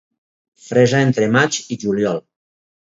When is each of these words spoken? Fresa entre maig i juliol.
Fresa 0.69 1.03
entre 1.09 1.31
maig 1.37 1.61
i 1.77 1.81
juliol. 1.87 2.23